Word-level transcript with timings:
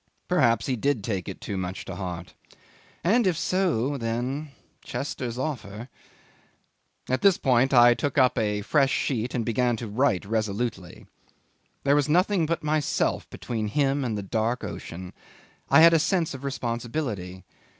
Perhaps 0.27 0.65
he 0.65 0.75
did 0.75 1.03
take 1.03 1.29
it 1.29 1.39
too 1.39 1.57
much 1.57 1.85
to 1.85 1.93
heart. 1.95 2.33
And 3.03 3.27
if 3.27 3.37
so 3.37 3.97
then 3.97 4.49
Chester's 4.83 5.37
offer.... 5.37 5.89
At 7.07 7.21
this 7.21 7.37
point 7.37 7.71
I 7.71 7.93
took 7.93 8.17
up 8.17 8.35
a 8.35 8.63
fresh 8.63 8.91
sheet 8.91 9.35
and 9.35 9.45
began 9.45 9.77
to 9.77 9.87
write 9.87 10.25
resolutely. 10.25 11.05
There 11.83 11.95
was 11.95 12.09
nothing 12.09 12.47
but 12.47 12.63
myself 12.63 13.29
between 13.29 13.67
him 13.67 14.03
and 14.03 14.17
the 14.17 14.23
dark 14.23 14.63
ocean. 14.63 15.13
I 15.69 15.81
had 15.81 15.93
a 15.93 15.99
sense 15.99 16.33
of 16.33 16.43
responsibility. 16.43 17.43